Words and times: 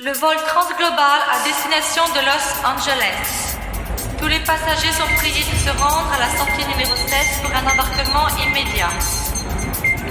Le 0.00 0.12
vol 0.12 0.36
transglobal 0.46 1.20
à 1.28 1.42
destination 1.42 2.04
de 2.14 2.20
Los 2.20 2.46
Angeles. 2.64 3.58
Tous 4.20 4.28
les 4.28 4.38
passagers 4.38 4.92
sont 4.92 5.12
priés 5.16 5.42
de 5.42 5.58
se 5.58 5.70
rendre 5.70 6.08
à 6.14 6.20
la 6.20 6.38
sortie 6.38 6.64
numéro 6.70 6.94
7 6.94 7.42
pour 7.42 7.50
un 7.50 7.66
embarquement 7.66 8.28
immédiat. 8.38 8.90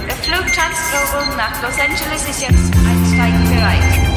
Der 0.06 0.18
Flug 0.18 0.52
Transglobal 0.52 1.38
nach 1.38 1.62
Los 1.62 1.80
Angeles 1.80 2.28
ist 2.28 2.42
jetzt 2.42 2.74
einsteigebereit. 2.86 4.17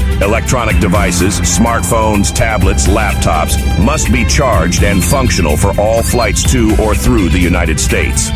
Electronic 0.21 0.79
devices, 0.79 1.39
smartphones, 1.41 2.33
tablets, 2.33 2.87
laptops 2.87 3.57
must 3.83 4.11
be 4.11 4.23
charged 4.25 4.83
and 4.83 5.03
functional 5.03 5.57
for 5.57 5.71
all 5.81 6.03
flights 6.03 6.49
to 6.51 6.75
or 6.79 6.93
through 6.93 7.29
the 7.29 7.39
United 7.39 7.79
States. 7.79 8.29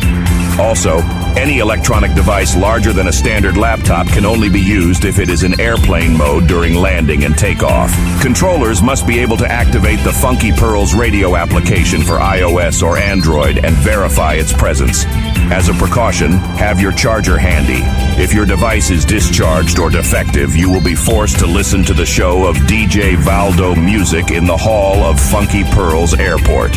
Also, 0.58 0.98
any 1.36 1.58
electronic 1.58 2.12
device 2.14 2.56
larger 2.56 2.92
than 2.92 3.06
a 3.06 3.12
standard 3.12 3.56
laptop 3.56 4.08
can 4.08 4.24
only 4.24 4.48
be 4.48 4.60
used 4.60 5.04
if 5.04 5.18
it 5.18 5.30
is 5.30 5.44
in 5.44 5.60
airplane 5.60 6.16
mode 6.16 6.48
during 6.48 6.74
landing 6.74 7.24
and 7.24 7.38
takeoff. 7.38 7.92
Controllers 8.20 8.82
must 8.82 9.06
be 9.06 9.20
able 9.20 9.36
to 9.36 9.46
activate 9.46 10.00
the 10.00 10.12
Funky 10.12 10.50
Pearls 10.50 10.94
radio 10.94 11.36
application 11.36 12.02
for 12.02 12.14
iOS 12.14 12.82
or 12.82 12.96
Android 12.96 13.58
and 13.58 13.76
verify 13.76 14.34
its 14.34 14.52
presence. 14.52 15.04
As 15.50 15.68
a 15.68 15.74
precaution, 15.74 16.32
have 16.58 16.80
your 16.80 16.92
charger 16.92 17.38
handy. 17.38 17.82
If 18.20 18.34
your 18.34 18.46
device 18.46 18.90
is 18.90 19.04
discharged 19.04 19.78
or 19.78 19.90
defective, 19.90 20.56
you 20.56 20.68
will 20.68 20.82
be 20.82 20.96
forced 20.96 21.38
to 21.38 21.46
listen 21.46 21.84
to 21.84 21.94
the 21.94 22.04
show 22.04 22.46
of 22.46 22.56
DJ 22.56 23.16
Valdo 23.16 23.74
music 23.74 24.32
in 24.32 24.44
the 24.44 24.56
hall 24.56 25.04
of 25.04 25.20
Funky 25.20 25.62
Pearls 25.64 26.14
Airport. 26.14 26.76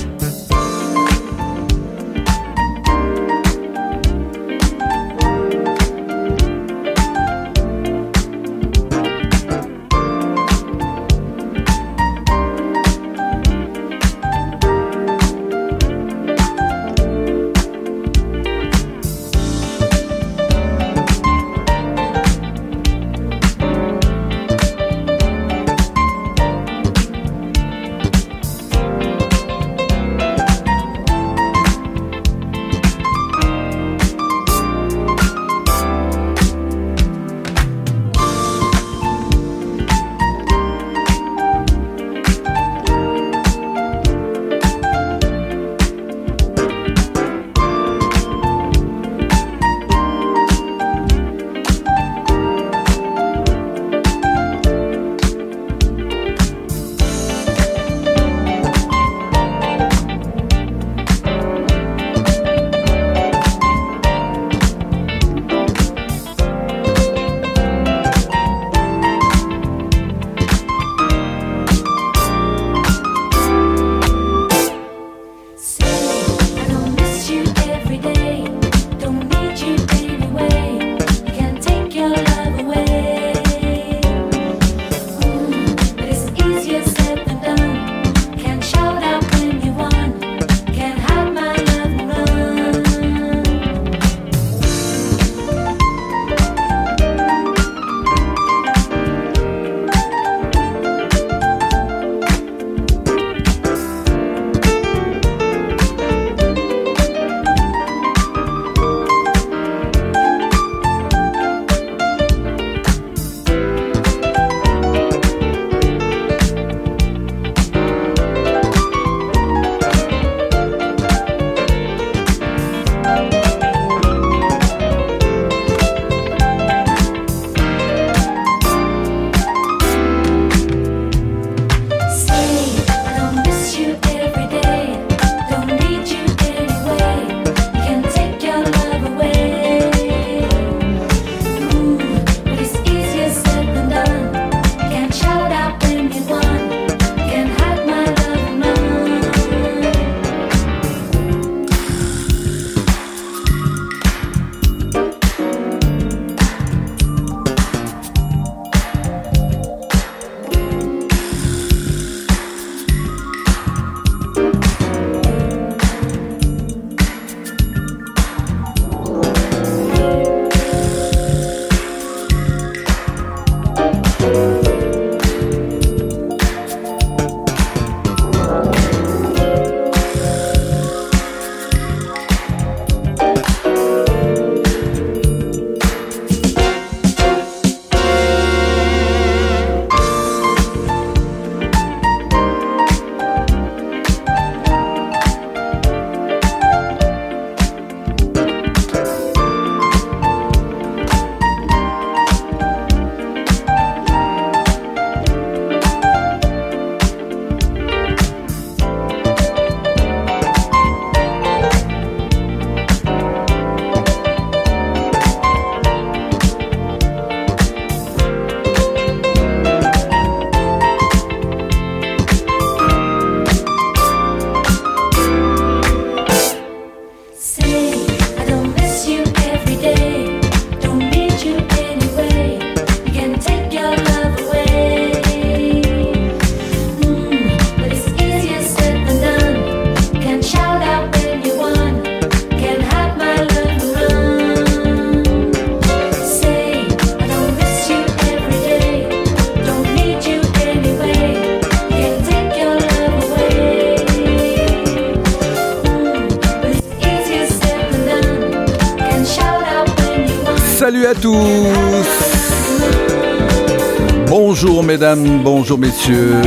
Mesdames, 265.01 265.41
bonjour 265.43 265.79
messieurs. 265.79 266.43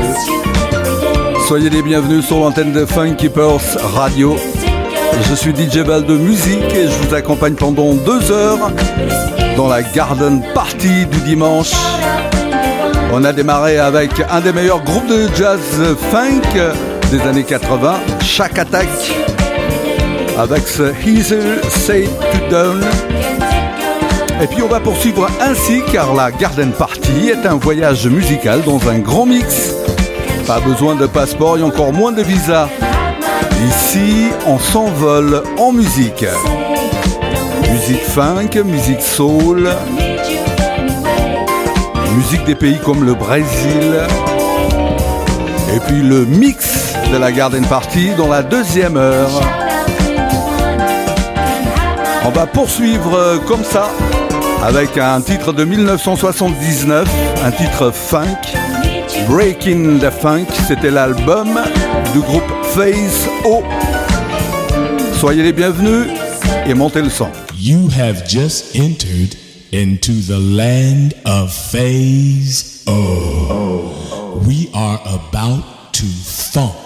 Soyez 1.49 1.71
les 1.71 1.83
bienvenus 1.83 2.25
sur 2.25 2.39
l'antenne 2.39 2.71
de 2.71 2.87
Fun 2.87 3.15
Keepers 3.15 3.59
Radio. 3.83 4.37
Je 5.29 5.35
suis 5.35 5.53
DJ 5.53 5.79
Val 5.79 6.07
de 6.07 6.17
musique 6.17 6.63
et 6.73 6.85
je 6.85 6.93
vous 7.03 7.15
accompagne 7.17 7.55
pendant 7.55 7.95
deux 7.95 8.31
heures 8.31 8.71
dans 9.57 9.67
la 9.67 9.83
Garden 9.83 10.41
Party 10.55 11.05
du 11.07 11.21
dimanche. 11.23 11.73
On 13.13 13.25
a 13.25 13.33
démarré 13.33 13.79
avec 13.79 14.11
un 14.31 14.41
des 14.41 14.53
meilleurs 14.53 14.85
groupes 14.85 15.09
de 15.09 15.27
jazz 15.35 15.59
funk 16.13 16.57
des 17.11 17.21
années 17.23 17.43
80, 17.43 17.95
Chaque 18.23 18.57
Attack, 18.57 18.89
avec 20.39 20.69
ce 20.69 20.93
Easy 21.05 21.35
Say 21.71 22.09
to 22.31 22.51
Down. 22.51 22.85
Et 24.43 24.47
puis 24.47 24.63
on 24.63 24.69
va 24.69 24.81
poursuivre 24.81 25.29
ainsi 25.41 25.83
car 25.93 26.15
la 26.15 26.31
Garden 26.31 26.73
Party 26.73 27.31
est 27.31 27.47
un 27.47 27.55
voyage 27.55 28.07
musical 28.07 28.63
dans 28.63 28.81
un 28.89 28.99
grand 28.99 29.27
mix. 29.27 29.73
Pas 30.47 30.61
besoin 30.61 30.97
de 30.97 31.07
passeport 31.07 31.57
et 31.57 31.63
encore 31.63 31.93
moins 31.93 32.13
de 32.13 32.23
visa. 32.23 32.69
Ici, 33.67 34.27
on 34.47 34.59
s'envole 34.59 35.43
en 35.59 35.73
musique. 35.73 36.27
Musique 37.71 38.03
funk, 38.03 38.63
musique 38.65 39.01
soul, 39.01 39.69
musique 42.17 42.45
des 42.45 42.55
pays 42.55 42.79
comme 42.85 43.05
le 43.05 43.15
Brésil. 43.15 44.01
Et 45.75 45.81
puis 45.87 46.03
le 46.03 46.27
mix 46.27 46.95
de 47.13 47.17
la 47.17 47.33
Garden 47.33 47.65
Party 47.65 48.11
dans 48.17 48.29
la 48.29 48.43
deuxième 48.43 48.97
heure. 48.97 49.41
On 52.27 52.31
va 52.31 52.47
poursuivre 52.47 53.41
comme 53.47 53.65
ça 53.65 53.91
avec 54.63 54.97
un 54.99 55.21
titre 55.21 55.53
de 55.53 55.65
1979, 55.65 57.09
un 57.45 57.51
titre 57.51 57.91
funk, 57.91 58.27
Breaking 59.29 59.99
the 59.99 60.11
Funk, 60.11 60.47
c'était 60.69 60.91
l'album 60.91 61.61
du 62.13 62.21
groupe 62.21 62.51
Phase 62.75 63.29
O. 63.45 63.63
Soyez 65.19 65.43
les 65.43 65.53
bienvenus 65.53 66.09
et 66.67 66.75
montez 66.75 67.03
le 67.03 67.11
son. 67.11 67.29
You 67.59 67.89
have 67.99 68.29
just 68.29 68.77
entered 68.77 69.37
into 69.73 70.13
the 70.13 70.39
land 70.39 71.15
of 71.25 71.53
Phase 71.53 72.83
O. 72.87 73.93
We 74.47 74.69
are 74.75 75.01
about 75.07 75.65
to 75.93 76.07
funk. 76.25 76.84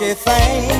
funky 0.00 0.14
thing. 0.14 0.79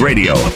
Radio. 0.00 0.51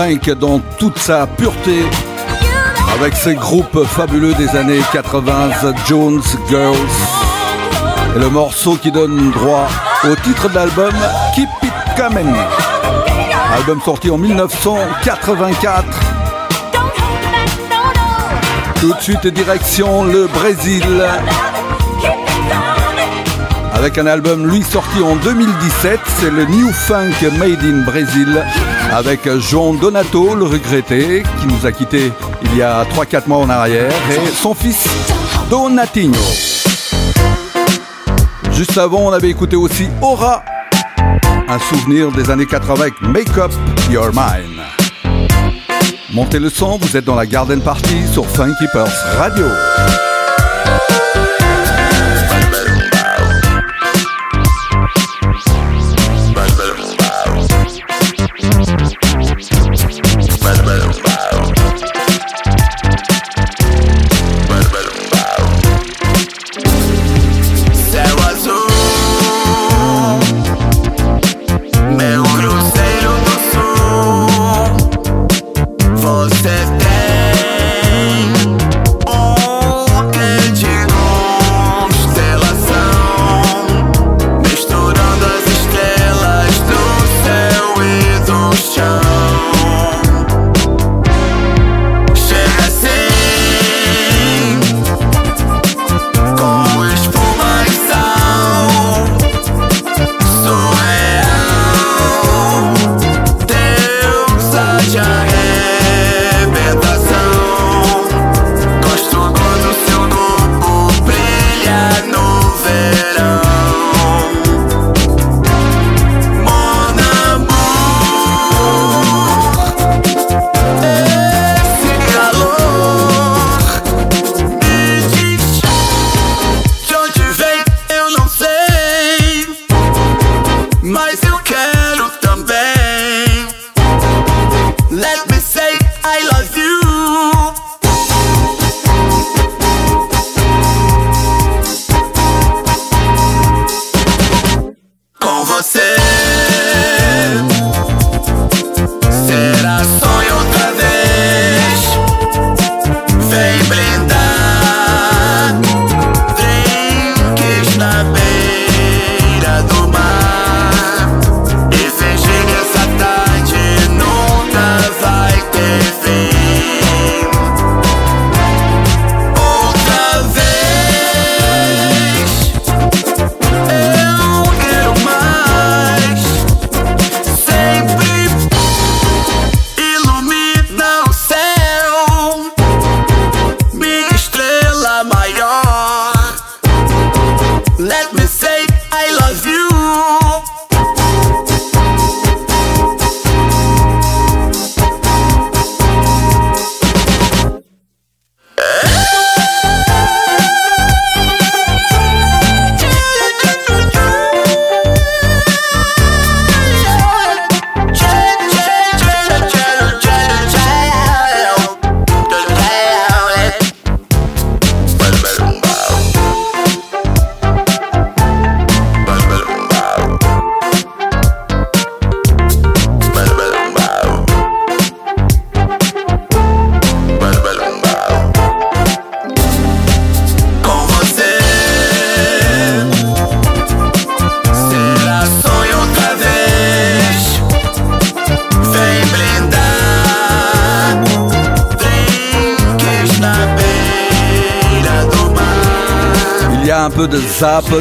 Funk 0.00 0.34
dans 0.34 0.60
toute 0.78 0.98
sa 0.98 1.26
pureté 1.26 1.84
avec 2.94 3.14
ses 3.14 3.34
groupes 3.34 3.84
fabuleux 3.84 4.32
des 4.32 4.48
années 4.56 4.80
80, 4.94 5.50
The 5.60 5.74
Jones 5.86 6.22
Girls 6.48 6.74
et 8.16 8.18
le 8.18 8.30
morceau 8.30 8.76
qui 8.76 8.90
donne 8.90 9.30
droit 9.30 9.68
au 10.04 10.14
titre 10.16 10.48
de 10.48 10.54
l'album 10.54 10.94
Keep 11.34 11.50
It 11.62 11.72
Coming. 11.98 12.34
Album 13.54 13.82
sorti 13.84 14.10
en 14.10 14.16
1984. 14.16 15.84
Tout 18.80 18.94
de 18.94 19.00
suite 19.02 19.26
direction 19.26 20.04
le 20.04 20.28
Brésil 20.28 21.04
avec 23.74 23.98
un 23.98 24.06
album 24.06 24.46
lui 24.46 24.62
sorti 24.62 25.02
en 25.02 25.16
2017, 25.16 26.00
c'est 26.18 26.30
le 26.30 26.44
New 26.44 26.70
Funk 26.70 27.12
Made 27.38 27.64
in 27.64 27.82
Brazil 27.84 28.44
avec 28.90 29.28
Jean 29.38 29.74
Donato, 29.74 30.34
le 30.34 30.44
regretté, 30.44 31.22
qui 31.40 31.46
nous 31.46 31.64
a 31.66 31.72
quitté 31.72 32.12
il 32.42 32.56
y 32.56 32.62
a 32.62 32.84
3-4 32.84 33.28
mois 33.28 33.38
en 33.38 33.48
arrière, 33.48 33.92
et 34.10 34.28
son 34.30 34.54
fils 34.54 34.84
Donatinho. 35.48 36.18
Juste 38.52 38.76
avant, 38.76 39.00
on 39.00 39.12
avait 39.12 39.30
écouté 39.30 39.56
aussi 39.56 39.88
Aura, 40.02 40.44
un 41.48 41.58
souvenir 41.58 42.10
des 42.12 42.30
années 42.30 42.46
80 42.46 42.80
avec 42.80 43.00
Make 43.00 43.38
Up 43.38 43.52
Your 43.90 44.10
Mind. 44.12 44.60
Montez 46.12 46.40
le 46.40 46.50
son, 46.50 46.76
vous 46.76 46.96
êtes 46.96 47.04
dans 47.04 47.14
la 47.14 47.26
Garden 47.26 47.60
Party 47.62 48.06
sur 48.12 48.28
Funky 48.28 48.66
Purse 48.72 49.04
Radio. 49.16 49.46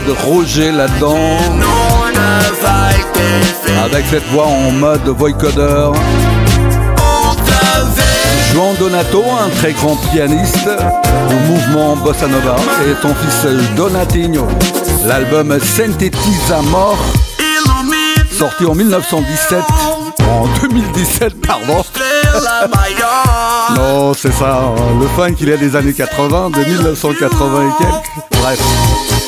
Roger 0.07 0.71
là-dedans. 0.71 1.17
Avec 3.83 4.05
cette 4.09 4.25
voix 4.31 4.47
en 4.47 4.71
mode 4.71 5.07
voicodeur. 5.07 5.93
Juan 8.53 8.75
Donato, 8.79 9.23
un 9.23 9.49
très 9.49 9.73
grand 9.73 9.95
pianiste 10.11 10.69
au 11.29 11.51
mouvement 11.51 11.95
Bossa 11.95 12.27
Nova, 12.27 12.55
et 12.85 12.95
son 13.01 13.13
fils 13.13 13.45
Donatinho. 13.75 14.47
L'album 15.05 15.57
Sintetiza 15.59 16.61
Mort, 16.63 16.97
sorti 18.31 18.65
en 18.65 18.75
1917, 18.75 19.59
en 20.29 20.47
2017, 20.61 21.41
pardon. 21.45 21.83
non, 23.75 24.13
c'est 24.13 24.33
ça, 24.33 24.73
le 24.99 25.07
funk 25.15 25.35
il 25.41 25.49
est 25.49 25.57
des 25.57 25.75
années 25.75 25.93
80, 25.93 26.49
de 26.49 26.69
1980 26.69 27.61
et 27.61 27.83
quelques. 27.83 28.41
Bref. 28.41 29.18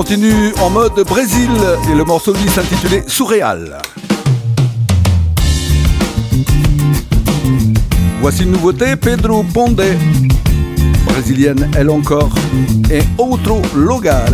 On 0.00 0.02
continue 0.02 0.54
en 0.62 0.70
mode 0.70 0.98
Brésil 1.06 1.50
et 1.92 1.94
le 1.94 2.04
morceau 2.04 2.32
lui 2.32 2.48
s'intitulait 2.48 3.04
Surréal. 3.06 3.82
Voici 8.22 8.44
une 8.44 8.52
nouveauté, 8.52 8.96
Pedro 8.96 9.42
Ponde, 9.42 9.82
brésilienne 11.04 11.70
elle 11.76 11.90
encore, 11.90 12.30
et 12.90 13.02
Outro 13.18 13.60
Lugar. 13.76 14.24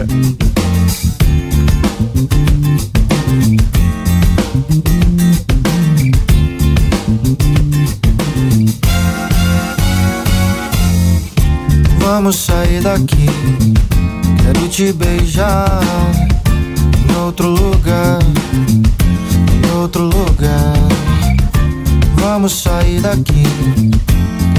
Vamos 11.98 12.32
sair 12.32 12.82
daqui, 12.84 13.26
quero 14.46 14.68
te 14.68 14.92
beijar 14.92 15.80
em 17.08 17.16
outro 17.16 17.48
lugar, 17.48 18.18
em 18.68 19.76
outro 19.80 20.04
lugar. 20.04 20.74
Vamos 22.14 22.52
sair 22.62 23.00
daqui. 23.00 23.42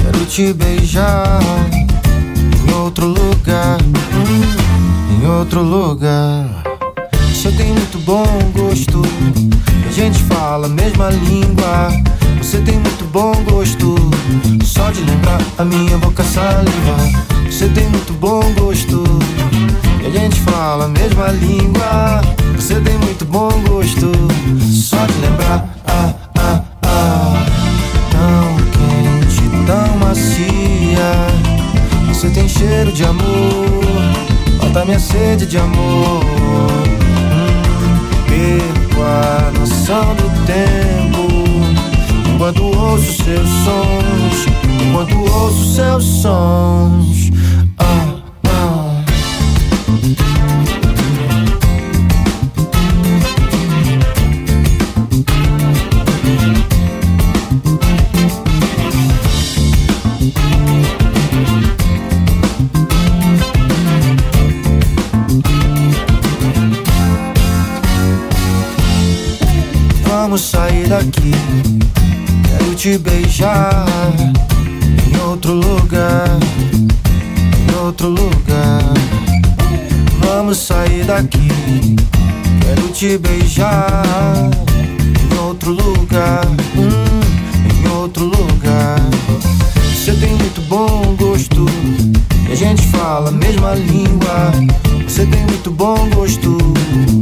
Quero 0.02 0.26
te 0.26 0.52
beijar 0.52 1.40
em 2.66 2.72
outro 2.74 3.06
lugar, 3.06 3.78
em 5.10 5.26
outro 5.26 5.62
lugar. 5.62 6.44
Você 7.32 7.50
tem 7.52 7.72
muito 7.72 7.98
bom 8.04 8.26
gosto. 8.52 9.00
A 9.86 9.92
gente 9.92 10.22
fala 10.24 10.66
a 10.66 10.70
mesma 10.70 11.08
língua. 11.10 11.90
Você 12.42 12.58
tem 12.58 12.78
muito 12.78 13.04
bom 13.10 13.32
gosto. 13.44 13.94
Só 14.64 14.90
de 14.90 15.00
lembrar 15.00 15.40
a 15.56 15.64
minha 15.64 15.96
boca 15.98 16.22
saliva. 16.24 17.27
Você 17.58 17.68
tem 17.70 17.88
muito 17.88 18.12
bom 18.12 18.40
gosto. 18.56 19.02
E 20.00 20.06
a 20.06 20.10
gente 20.10 20.40
fala 20.42 20.84
a 20.84 20.88
mesma 20.88 21.32
língua. 21.32 22.22
Você 22.54 22.80
tem 22.80 22.96
muito 22.98 23.24
bom 23.24 23.50
gosto. 23.66 24.12
Só 24.70 25.04
de 25.04 25.14
lembrar. 25.14 25.68
Ah, 25.88 26.14
ah, 26.38 26.62
ah. 26.84 27.46
Tão 28.12 28.56
quente, 28.70 29.66
tão 29.66 29.98
macia. 29.98 31.26
Você 32.06 32.30
tem 32.30 32.48
cheiro 32.48 32.92
de 32.92 33.02
amor. 33.02 33.82
Mata 34.62 34.84
minha 34.84 35.00
sede 35.00 35.44
de 35.44 35.58
amor. 35.58 36.22
Perco 38.28 39.02
a 39.02 39.50
noção 39.58 40.14
do 40.14 40.46
tempo. 40.46 41.26
Enquanto 42.32 42.62
ouço 42.62 43.24
seus 43.24 43.48
sons. 43.48 44.46
Enquanto 44.80 45.18
ouço 45.18 45.74
seus 45.74 46.04
sons. 46.04 47.17
Daqui. 81.22 81.96
Quero 82.62 82.88
te 82.92 83.18
beijar 83.18 84.02
em 85.32 85.38
outro 85.38 85.72
lugar, 85.72 86.46
hum, 86.76 87.84
em 87.84 87.88
outro 87.88 88.24
lugar. 88.24 89.00
Você 89.94 90.12
tem 90.12 90.30
muito 90.34 90.60
bom 90.68 91.16
gosto. 91.16 91.66
E 92.48 92.52
a 92.52 92.54
gente 92.54 92.82
fala 92.88 93.30
a 93.30 93.32
mesma 93.32 93.74
língua. 93.74 94.52
Você 95.06 95.26
tem 95.26 95.42
muito 95.46 95.70
bom 95.70 96.08
gosto. 96.14 96.56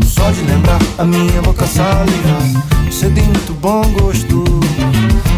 Só 0.04 0.30
de 0.30 0.42
lembrar 0.42 0.78
a 0.98 1.04
minha 1.04 1.40
boca 1.42 1.66
saliva. 1.66 2.62
Você 2.90 3.08
tem 3.10 3.24
muito 3.24 3.54
bom 3.60 3.82
gosto. 3.98 4.44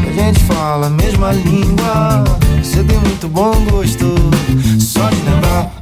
E 0.05 0.09
a 0.09 0.25
gente 0.25 0.41
fala 0.45 0.89
a 0.89 0.91
mesma 0.91 1.33
língua. 1.33 2.25
Você 2.63 2.83
tem 2.83 2.99
muito 2.99 3.29
bom 3.29 3.53
gosto. 3.71 4.15
Só 4.81 5.09
de 5.11 5.23
lembrar. 5.23 5.78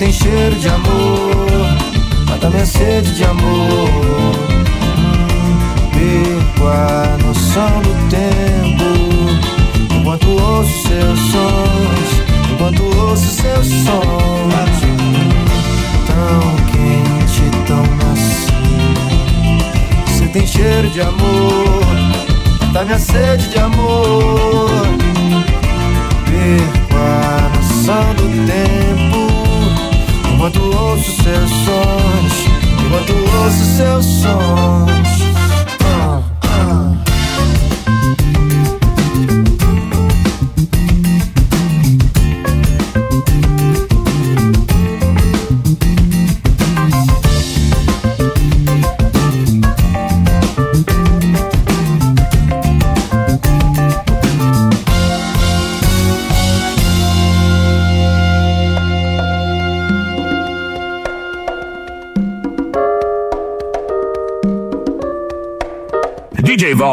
Tem 0.00 0.10
cheiro 0.10 0.56
de 0.56 0.66
amor. 0.66 1.46
Mata 2.26 2.48
minha 2.48 2.64
sede 2.64 3.12
de 3.12 3.22
amor. 3.22 4.34
Perco 5.92 6.66
a 6.66 7.18
noção 7.22 7.82
do 7.82 8.08
tempo 8.08 9.94
Enquanto 9.94 10.26
ouço 10.30 10.88
seus 10.88 11.18
sons 11.18 12.50
Enquanto 12.50 12.82
ouço 12.96 13.26
seus 13.26 13.66
sons 13.66 14.80
Tão 16.06 16.56
quente, 16.72 17.42
tão 17.66 17.84
macio 17.96 18.54
Você 20.06 20.26
tem 20.28 20.46
cheiro 20.46 20.88
de 20.88 21.02
amor 21.02 21.84
Tá 22.72 22.84
minha 22.84 22.98
sede 22.98 23.50
de 23.50 23.58
amor 23.58 24.70
Perco 26.24 26.96
a 26.96 27.50
noção 27.54 28.14
do 28.14 28.46
tempo 28.46 29.19
Enquanto 30.40 30.74
ouço 30.74 31.22
seus 31.22 31.50
sons 31.50 32.46
Enquanto 32.82 33.12
ouço 33.12 33.76
seus 33.76 34.06
sons 34.06 35.29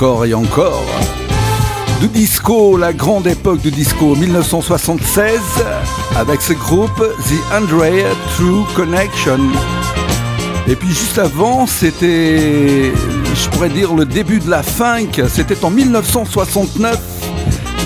Encore 0.00 0.24
et 0.24 0.32
encore. 0.32 0.86
Du 2.00 2.08
disco, 2.08 2.78
la 2.78 2.94
grande 2.94 3.26
époque 3.26 3.60
du 3.60 3.70
disco 3.70 4.16
1976, 4.16 5.38
avec 6.16 6.40
ce 6.40 6.54
groupe 6.54 6.96
The 6.96 7.54
Andrea 7.54 8.06
True 8.34 8.64
Connection. 8.74 9.40
Et 10.66 10.74
puis 10.74 10.88
juste 10.88 11.18
avant, 11.18 11.66
c'était, 11.66 12.92
je 13.34 13.48
pourrais 13.50 13.68
dire, 13.68 13.92
le 13.92 14.06
début 14.06 14.38
de 14.38 14.48
la 14.48 14.62
funk. 14.62 15.22
C'était 15.28 15.62
en 15.66 15.70
1969. 15.70 16.98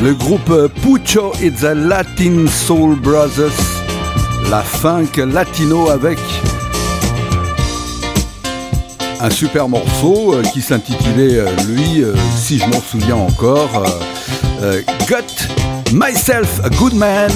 Le 0.00 0.14
groupe 0.14 0.52
Pucho 0.82 1.32
et 1.42 1.50
the 1.50 1.74
Latin 1.74 2.46
Soul 2.46 2.94
Brothers. 2.94 3.50
La 4.52 4.62
funk 4.62 5.16
latino 5.16 5.90
avec 5.90 6.20
un 9.24 9.30
super 9.30 9.70
morceau 9.70 10.34
euh, 10.34 10.42
qui 10.42 10.60
s'intitulait, 10.60 11.38
euh, 11.38 11.46
lui, 11.66 12.02
euh, 12.02 12.14
si 12.36 12.58
je 12.58 12.66
m'en 12.66 12.80
souviens 12.80 13.16
encore, 13.16 13.82
Got 15.08 15.92
Myself 15.92 16.60
a 16.62 16.68
Good 16.68 16.94
Man. 16.94 17.30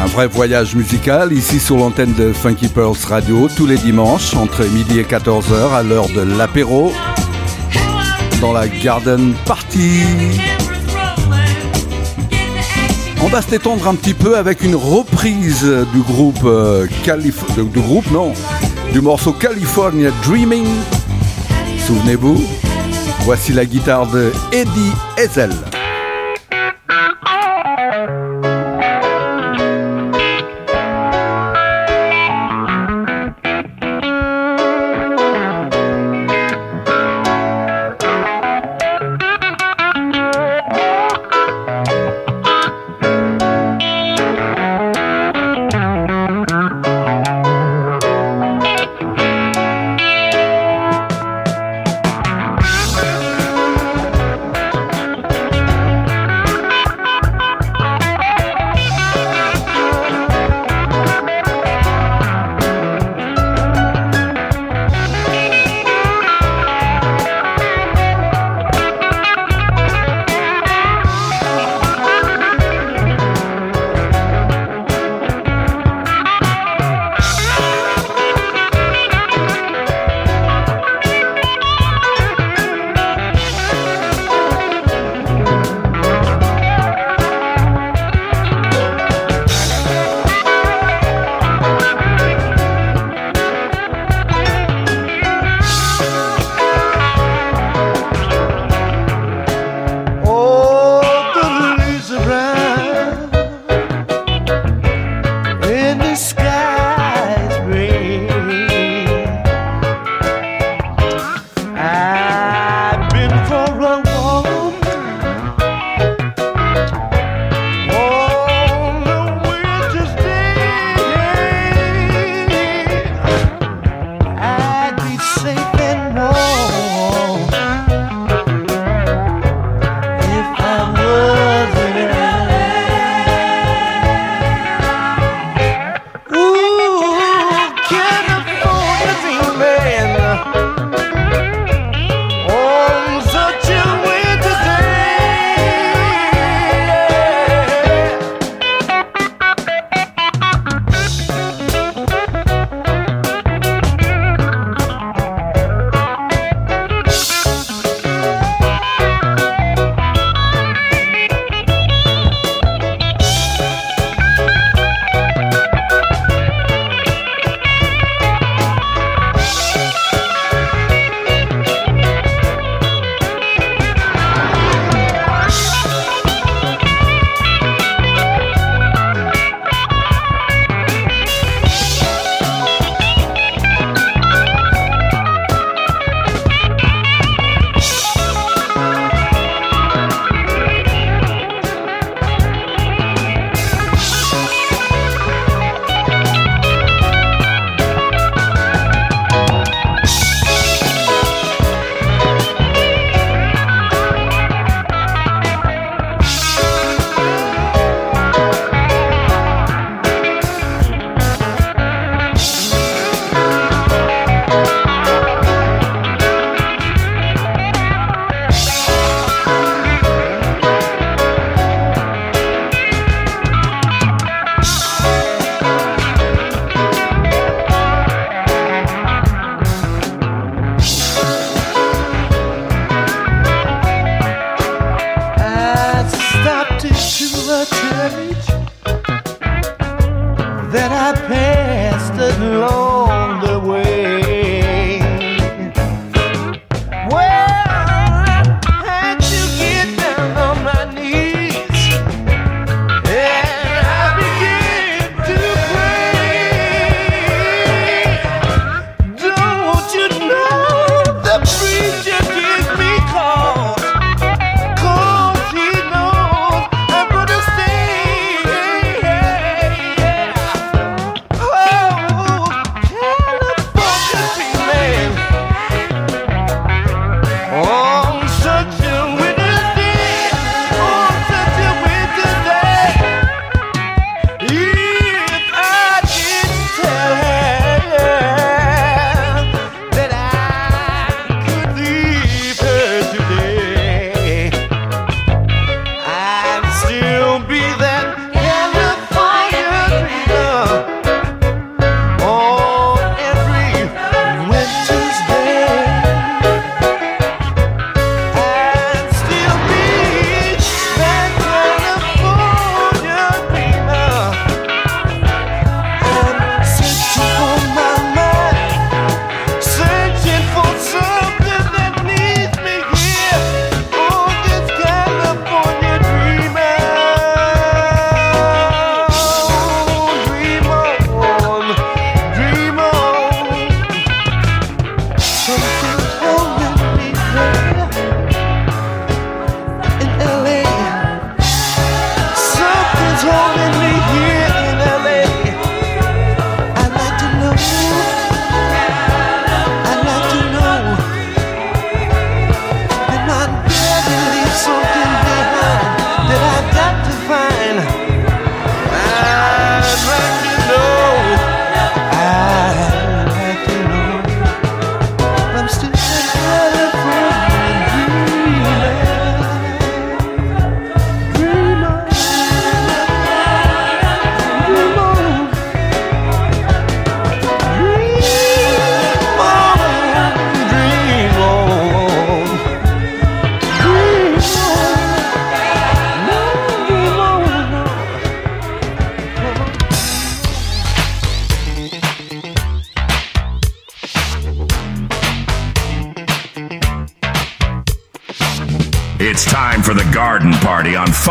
Un 0.00 0.06
vrai 0.06 0.28
voyage 0.28 0.76
musical 0.76 1.32
ici 1.32 1.58
sur 1.58 1.76
l'antenne 1.76 2.14
de 2.14 2.32
Funky 2.32 2.68
Pearls 2.68 2.96
Radio 3.08 3.48
tous 3.56 3.66
les 3.66 3.76
dimanches 3.76 4.34
entre 4.34 4.64
midi 4.64 5.00
et 5.00 5.04
14h 5.04 5.72
à 5.72 5.82
l'heure 5.82 6.08
de 6.08 6.20
l'apéro 6.20 6.92
dans 8.40 8.52
la 8.52 8.68
Garden 8.68 9.34
Party. 9.46 10.02
On 13.26 13.28
va 13.28 13.42
s'étendre 13.42 13.88
un 13.88 13.94
petit 13.96 14.14
peu 14.14 14.36
avec 14.36 14.62
une 14.62 14.76
reprise 14.76 15.64
du 15.92 16.00
groupe 16.00 16.44
euh, 16.44 16.86
du 16.86 17.80
groupe 17.80 18.08
non, 18.12 18.32
du 18.96 19.02
morceau 19.02 19.32
California 19.34 20.10
Dreaming. 20.24 20.66
Souvenez-vous, 21.86 22.42
voici 23.26 23.52
la 23.52 23.66
guitare 23.66 24.06
de 24.06 24.32
Eddie 24.52 24.92
Ezel. 25.18 25.50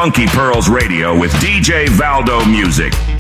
Funky 0.06 0.28
Pearls 0.28 0.70
Radio 0.70 1.18
with 1.20 1.32
DJ 1.42 1.88
Valdo 1.88 2.46
Music. 2.46 3.15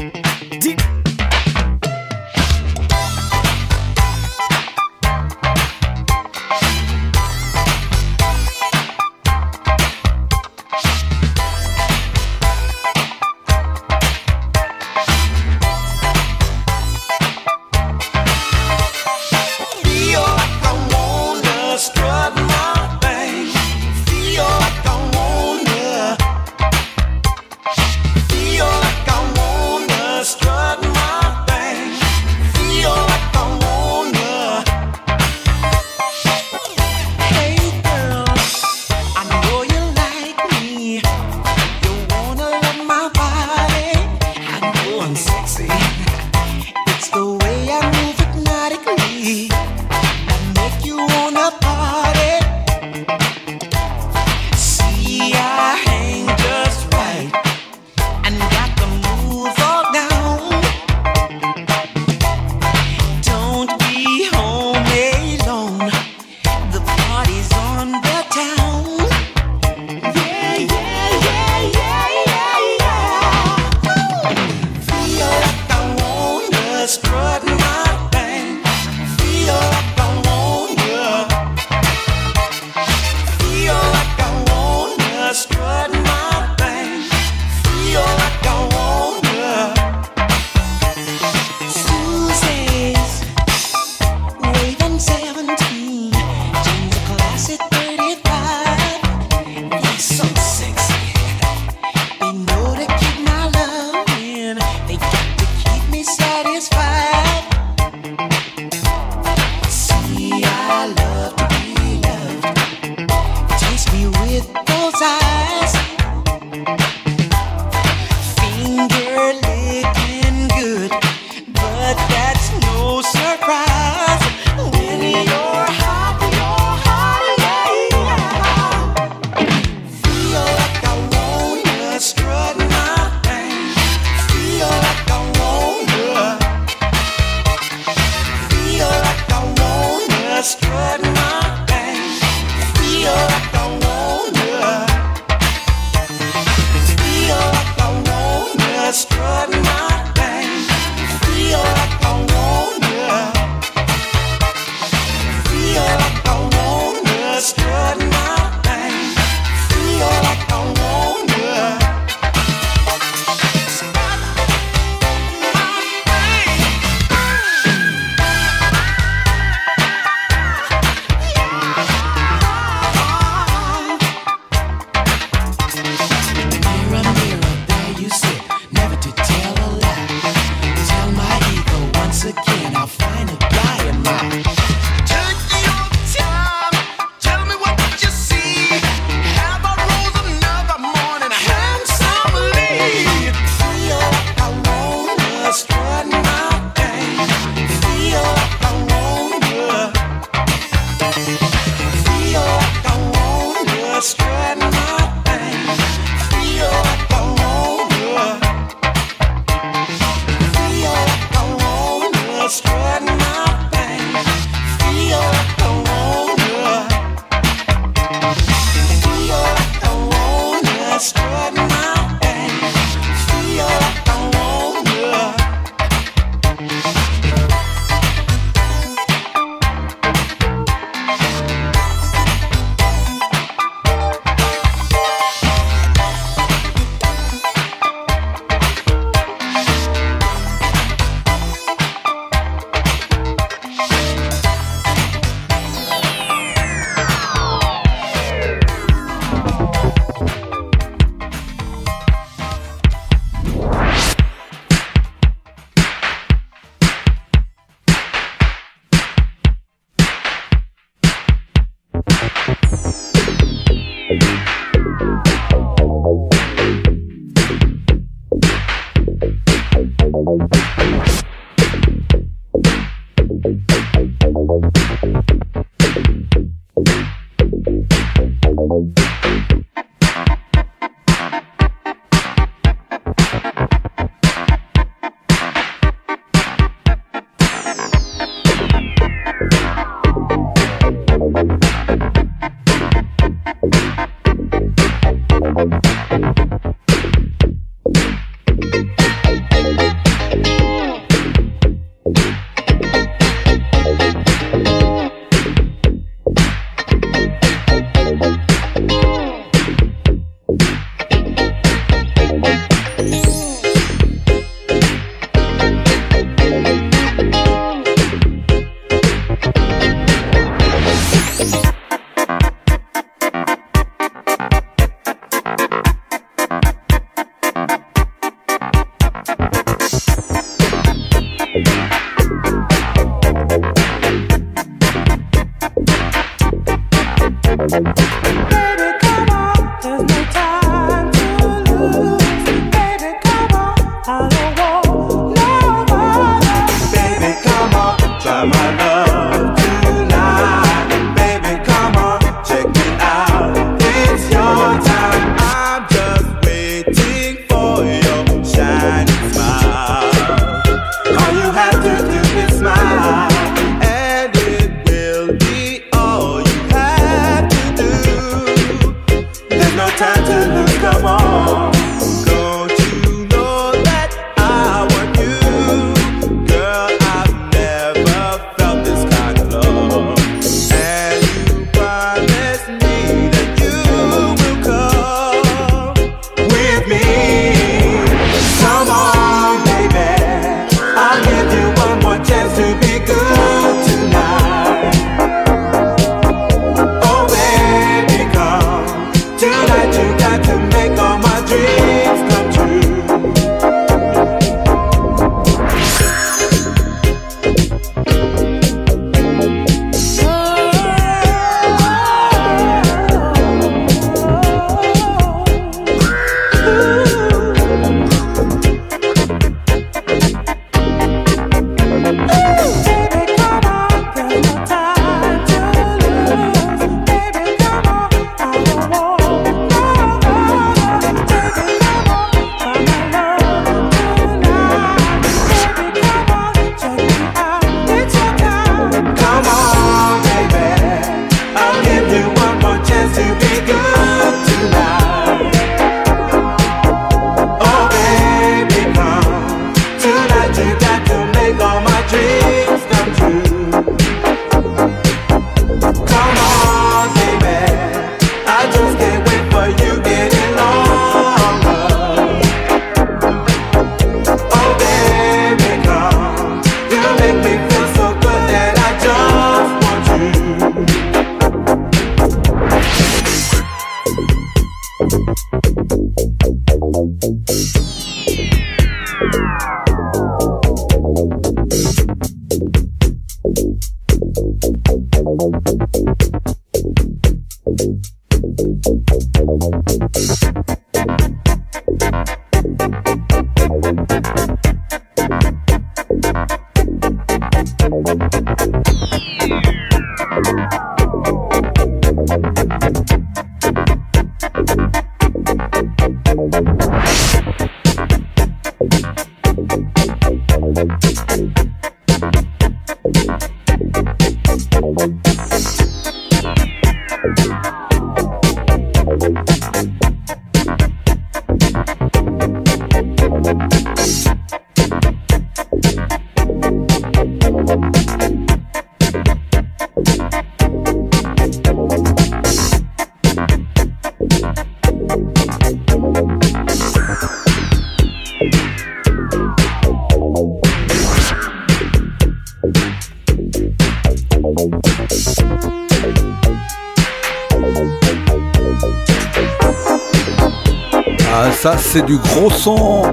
C'est 551.96 552.06
du 552.06 552.18
gros 552.18 552.52
son, 552.52 553.04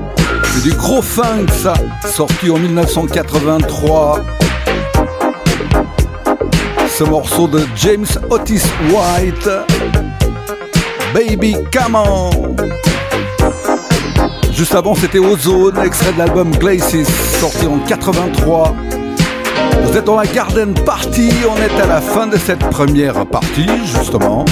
c'est 0.42 0.64
du 0.64 0.74
gros 0.74 1.02
funk 1.02 1.46
ça, 1.52 1.72
sorti 2.04 2.50
en 2.50 2.58
1983. 2.58 4.18
Ce 6.88 7.04
morceau 7.04 7.46
de 7.46 7.60
James 7.76 8.06
Otis 8.28 8.64
White, 8.90 9.48
Baby 11.14 11.54
Come 11.72 11.94
On. 11.94 12.30
Juste 14.50 14.74
avant 14.74 14.96
c'était 14.96 15.20
Ozone, 15.20 15.78
extrait 15.84 16.12
de 16.14 16.18
l'album 16.18 16.50
Glacis, 16.50 17.06
sorti 17.38 17.68
en 17.68 17.78
83. 17.86 18.74
Vous 19.84 19.96
êtes 19.96 20.04
dans 20.04 20.16
la 20.16 20.26
Garden 20.26 20.74
Party, 20.74 21.30
on 21.48 21.56
est 21.56 21.80
à 21.80 21.86
la 21.86 22.00
fin 22.00 22.26
de 22.26 22.36
cette 22.36 22.68
première 22.70 23.26
partie 23.26 23.68
justement. 23.84 24.44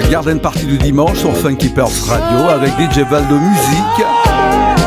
La 0.00 0.08
Garden 0.08 0.38
Party 0.38 0.64
du 0.64 0.78
dimanche 0.78 1.18
sur 1.18 1.36
Funky 1.36 1.72
Radio 1.76 2.48
avec 2.48 2.70
DJ 2.78 3.00
Valdo 3.00 3.34
Musique. 3.34 4.06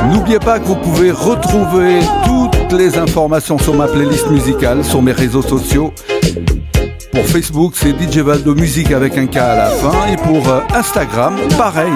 N'oubliez 0.09 0.39
pas 0.39 0.57
que 0.57 0.65
vous 0.65 0.75
pouvez 0.75 1.11
retrouver 1.11 1.99
toutes 2.25 2.71
les 2.71 2.97
informations 2.97 3.57
sur 3.57 3.73
ma 3.73 3.87
playlist 3.87 4.29
musicale 4.29 4.85
sur 4.85 5.01
mes 5.01 5.11
réseaux 5.11 5.41
sociaux. 5.41 5.93
Pour 7.11 7.25
Facebook, 7.25 7.73
c'est 7.75 7.89
DJ 7.89 8.19
Valdo 8.19 8.55
Musique 8.55 8.93
avec 8.93 9.17
un 9.17 9.27
K 9.27 9.35
à 9.37 9.55
la 9.55 9.65
fin. 9.65 10.07
Et 10.13 10.15
pour 10.15 10.47
euh, 10.47 10.61
Instagram, 10.73 11.35
pareil, 11.57 11.91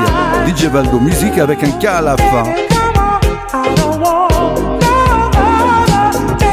DJ 0.45 0.65
Valdo 0.65 0.99
Musique 0.99 1.37
avec 1.37 1.63
un 1.63 1.71
K 1.71 1.85
à 1.85 2.01
la 2.01 2.17
fin. 2.17 2.43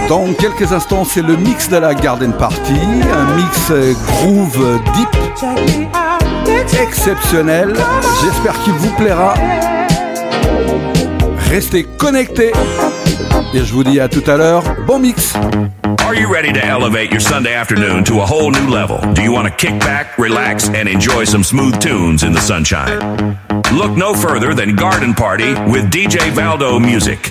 Dans 0.09 0.33
quelques 0.35 0.73
instants, 0.73 1.05
c'est 1.05 1.23
le 1.23 1.37
mix 1.37 1.69
de 1.69 1.79
la 1.79 1.95
Garden 1.95 2.33
Party, 2.33 2.79
un 3.13 3.37
mix 3.37 3.71
euh, 3.71 3.95
groove 4.07 4.81
deep 4.95 6.02
exceptionnel. 6.81 7.73
J'espère 8.23 8.55
qu'il 8.63 8.73
vous 8.75 8.91
plaira. 8.97 9.35
Restez 11.51 11.85
connectés. 11.99 12.53
Et 13.55 13.65
je 13.65 13.73
vous 13.73 13.85
dis 13.85 14.01
à 14.01 14.09
tout 14.09 14.25
à 14.27 14.37
l'heure. 14.37 14.63
Bon 14.87 14.99
mix. 14.99 15.35
Are 16.05 16.15
you 16.15 16.31
ready 16.31 16.53
to 16.53 16.61
elevate 16.61 17.11
your 17.11 17.21
Sunday 17.21 17.55
afternoon 17.55 18.05
to 18.05 18.21
a 18.21 18.27
whole 18.27 18.51
new 18.51 18.69
level? 18.69 18.99
Do 19.15 19.23
you 19.23 19.33
want 19.33 19.47
to 19.47 19.55
kick 19.55 19.79
back, 19.81 20.19
relax, 20.19 20.69
and 20.69 20.89
enjoy 20.89 21.25
some 21.25 21.45
smooth 21.45 21.79
tunes 21.81 22.23
in 22.23 22.33
the 22.33 22.41
sunshine? 22.41 23.39
Look 23.73 23.97
no 23.97 24.13
further 24.13 24.53
than 24.55 24.75
Garden 24.77 25.15
Party 25.15 25.55
with 25.71 25.91
DJ 25.91 26.31
Valdo 26.33 26.79
Music. 26.81 27.31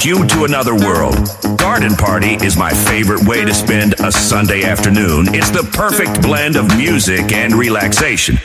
you 0.00 0.26
to 0.26 0.44
another 0.44 0.74
world. 0.74 1.28
Garden 1.58 1.94
Party 1.94 2.34
is 2.44 2.56
my 2.56 2.70
favorite 2.72 3.28
way 3.28 3.44
to 3.44 3.52
spend 3.52 3.94
a 4.00 4.10
Sunday 4.10 4.64
afternoon. 4.64 5.26
It's 5.34 5.50
the 5.50 5.68
perfect 5.76 6.22
blend 6.22 6.56
of 6.56 6.66
music 6.78 7.30
and 7.30 7.54
relaxation. 7.54 8.38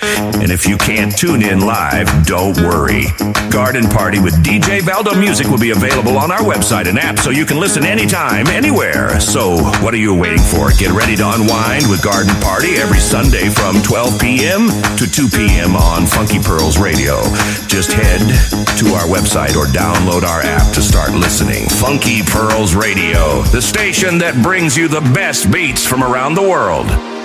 And 0.44 0.52
if 0.52 0.68
you 0.68 0.78
can't 0.78 1.18
tune 1.18 1.42
in 1.42 1.62
live, 1.62 2.12
don't 2.26 2.58
worry. 2.58 3.06
Garden 3.50 3.88
Party 3.88 4.20
with 4.20 4.36
DJ 4.44 4.82
Valdo 4.82 5.18
Music 5.18 5.48
will 5.48 5.58
be 5.58 5.72
available 5.72 6.18
on 6.18 6.32
our 6.32 6.44
website 6.44 6.86
and 6.86 7.00
app 7.00 7.18
so 7.18 7.30
you 7.30 7.46
can 7.46 7.60
listen 7.60 7.86
anytime, 7.86 8.48
anywhere. 8.48 9.18
So, 9.22 9.56
what 9.82 9.94
are 9.94 10.04
you 10.04 10.14
waiting 10.14 10.44
for? 10.44 10.70
Get 10.78 10.92
ready 10.92 11.16
to 11.16 11.32
unwind 11.32 11.88
with 11.88 12.04
Garden 12.04 12.36
Party 12.44 12.76
every 12.76 13.00
Sunday 13.00 13.48
from 13.50 13.82
12 13.84 14.20
p.m. 14.20 14.68
to 15.00 15.10
2 15.10 15.30
p.m. 15.30 15.78
on 15.78 16.06
Funky 16.06 16.40
Pearls 16.40 16.78
Radio. 16.78 17.24
Just 17.72 17.94
head 17.94 18.20
to 18.78 18.86
our 19.00 19.08
website 19.08 19.56
or 19.56 19.66
download 19.72 20.24
our 20.28 20.42
app 20.42 20.74
to 20.76 20.82
start 20.82 21.14
listening. 21.14 21.37
Funky 21.38 22.24
Pearls 22.24 22.74
Radio, 22.74 23.44
the 23.52 23.62
station 23.62 24.18
that 24.18 24.42
brings 24.42 24.76
you 24.76 24.88
the 24.88 25.02
best 25.14 25.52
beats 25.52 25.86
from 25.86 26.02
around 26.02 26.34
the 26.34 26.42
world. 26.42 27.17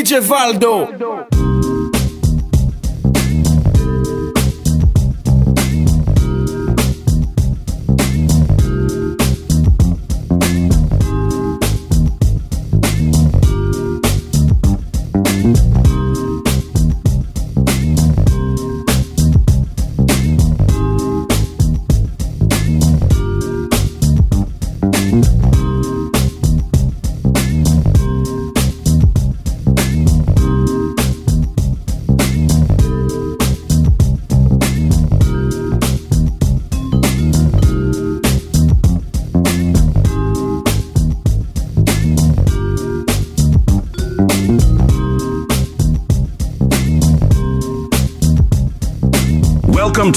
DJ 0.00 0.18
Valdo. 0.22 0.86
Welcome 0.86 1.19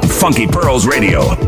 Funky 0.00 0.46
Pearls 0.46 0.86
Radio. 0.86 1.47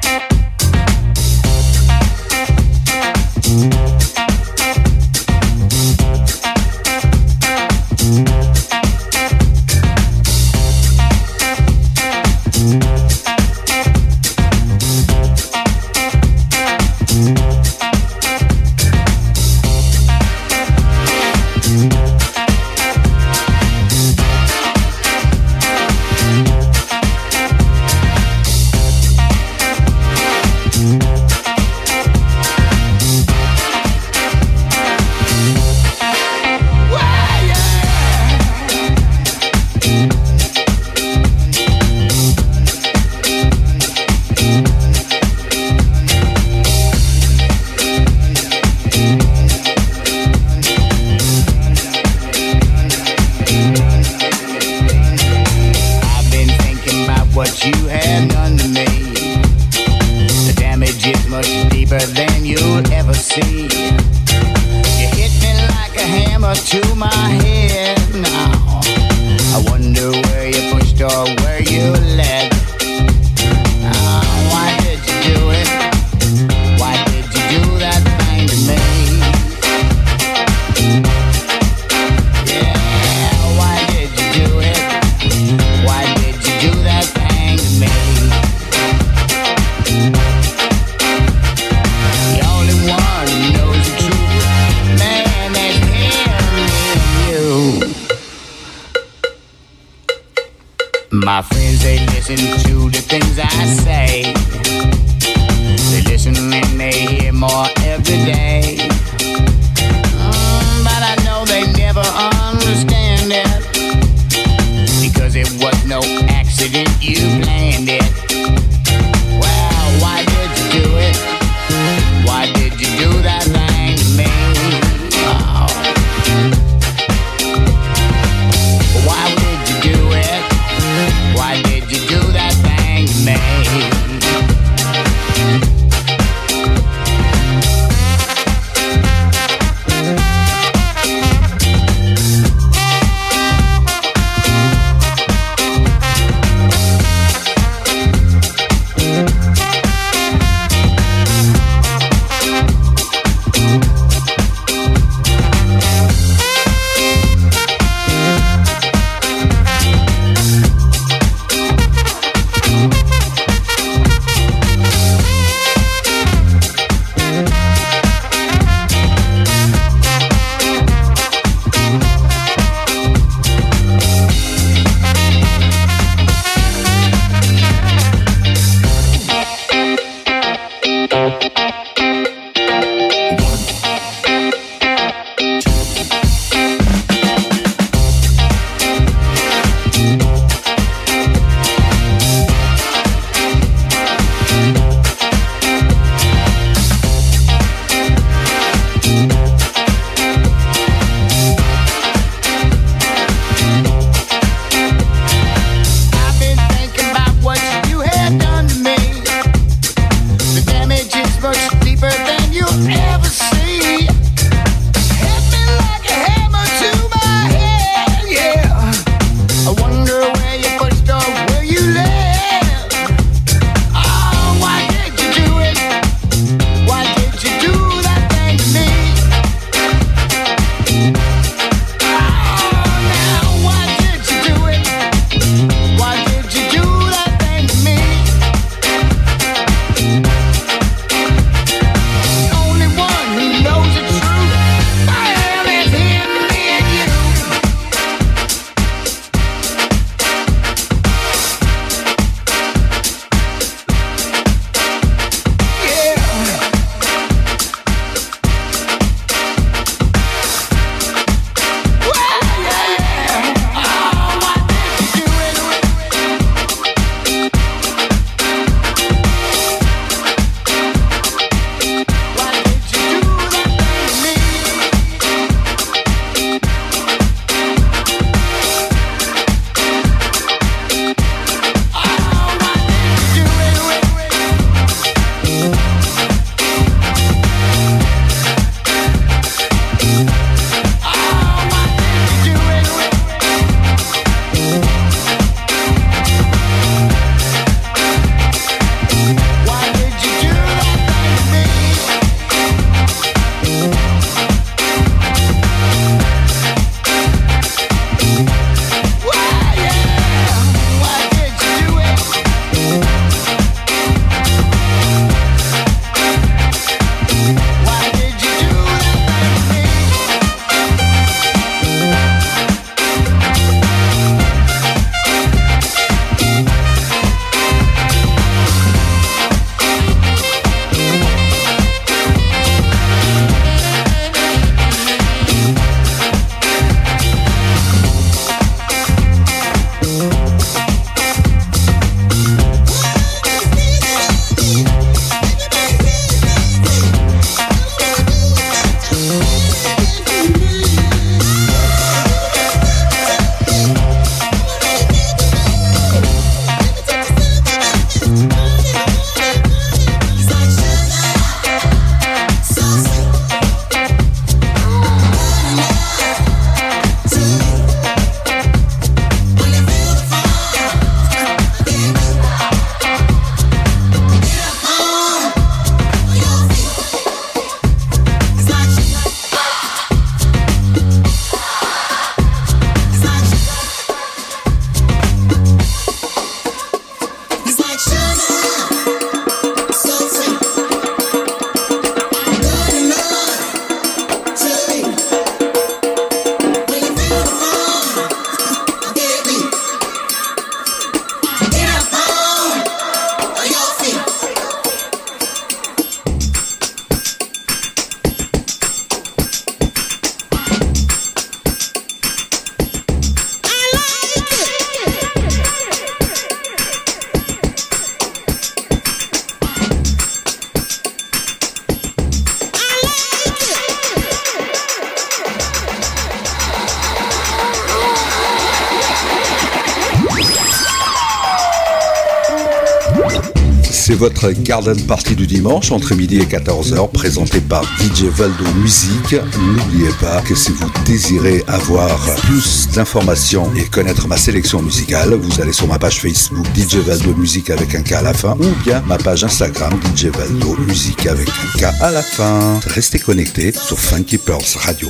Votre 434.21 434.51
garden 434.51 435.01
party 435.07 435.35
du 435.35 435.47
dimanche 435.47 435.91
entre 435.91 436.13
midi 436.13 436.37
et 436.37 436.45
14h, 436.45 437.11
présenté 437.11 437.59
par 437.59 437.83
DJ 437.97 438.25
Valdo 438.25 438.65
Musique. 438.79 439.35
N'oubliez 439.59 440.11
pas 440.21 440.41
que 440.41 440.53
si 440.53 440.71
vous 440.71 440.87
désirez 441.07 441.63
avoir 441.67 442.19
plus 442.41 442.87
d'informations 442.93 443.67
et 443.75 443.85
connaître 443.85 444.27
ma 444.27 444.37
sélection 444.37 444.83
musicale, 444.83 445.33
vous 445.33 445.59
allez 445.59 445.71
sur 445.71 445.87
ma 445.87 445.97
page 445.97 446.21
Facebook 446.21 446.67
DJ 446.75 446.97
Valdo 446.97 447.33
Musique 447.33 447.71
avec 447.71 447.95
un 447.95 448.03
K 448.03 448.11
à 448.11 448.21
la 448.21 448.33
fin 448.33 448.55
ou 448.59 448.83
bien 448.83 449.01
ma 449.07 449.17
page 449.17 449.43
Instagram 449.43 449.99
DJ 450.15 450.25
Valdo 450.25 450.77
Musique 450.85 451.25
avec 451.25 451.49
un 451.49 451.79
K 451.79 451.83
à 451.99 452.11
la 452.11 452.21
fin. 452.21 452.79
Restez 452.85 453.17
connectés 453.17 453.71
sur 453.71 453.99
Funky 453.99 454.37
Pearls 454.37 454.77
Radio. 454.85 455.09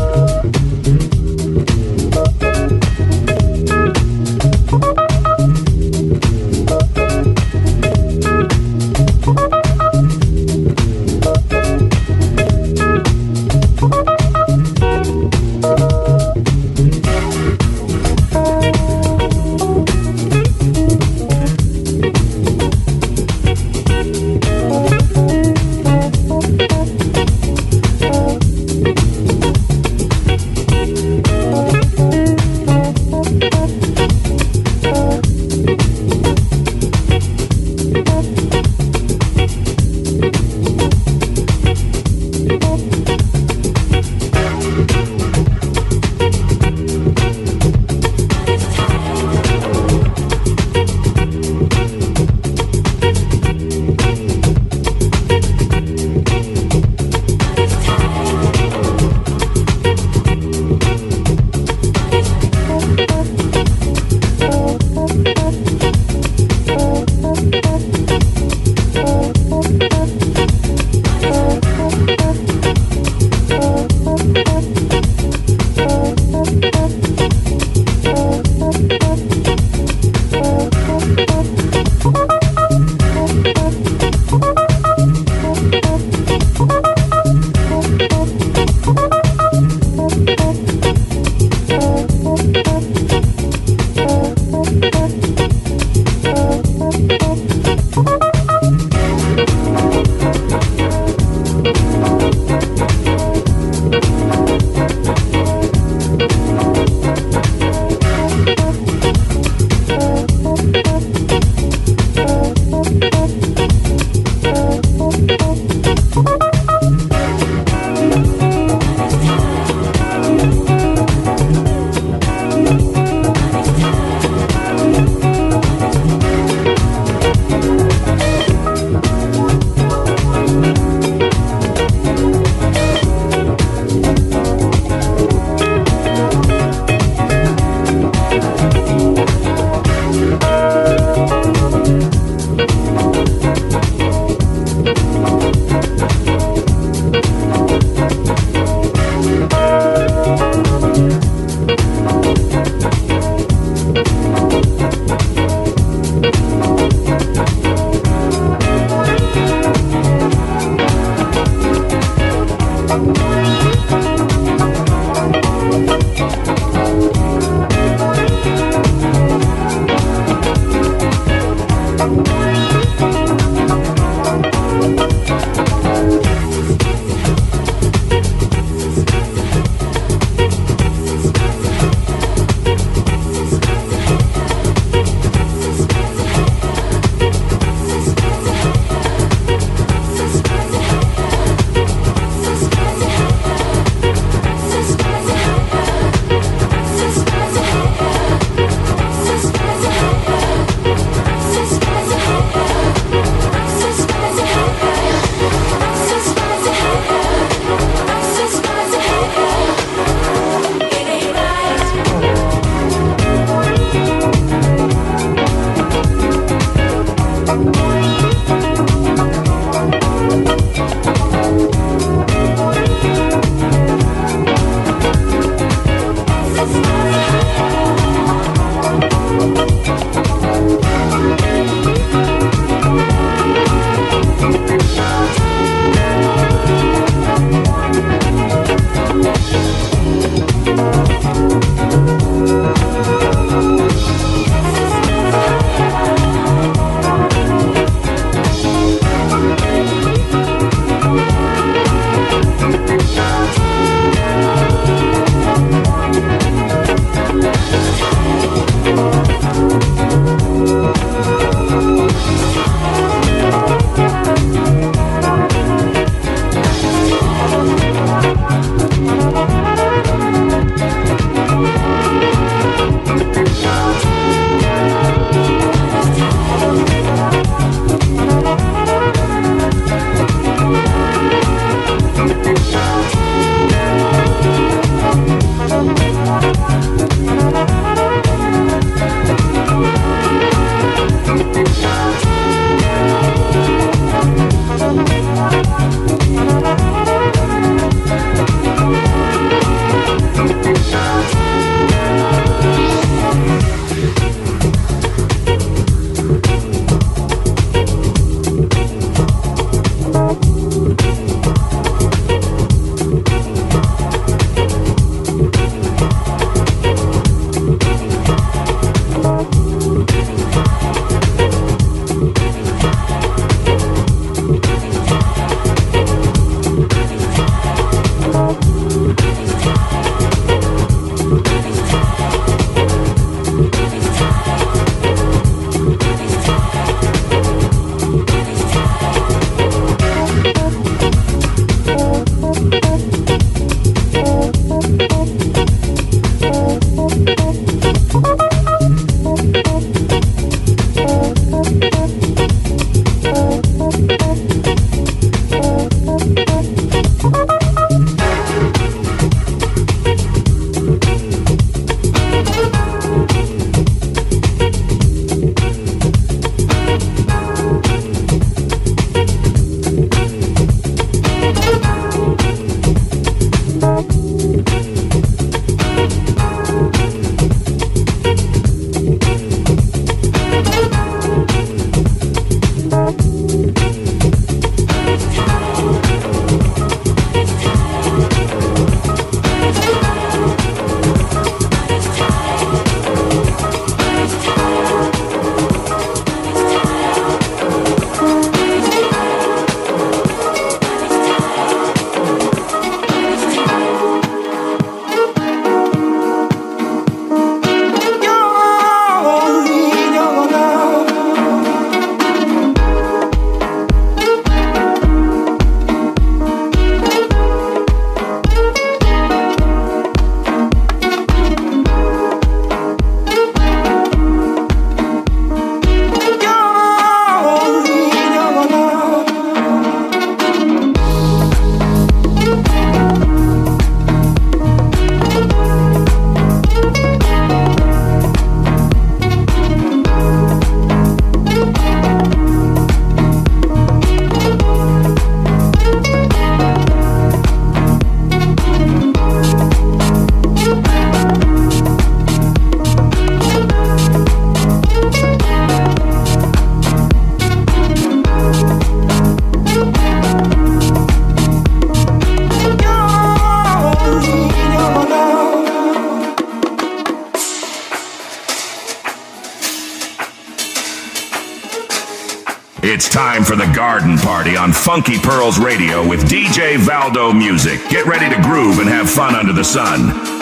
Time 473.11 473.43
for 473.43 473.57
the 473.57 473.69
garden 473.75 474.17
party 474.17 474.55
on 474.55 474.71
Funky 474.71 475.19
Pearls 475.19 475.59
Radio 475.59 476.07
with 476.07 476.29
DJ 476.29 476.77
Valdo 476.77 477.37
Music. 477.37 477.81
Get 477.89 478.05
ready 478.05 478.33
to 478.33 478.41
groove 478.41 478.79
and 478.79 478.87
have 478.87 479.09
fun 479.09 479.35
under 479.35 479.51
the 479.51 479.65
sun. 479.65 480.41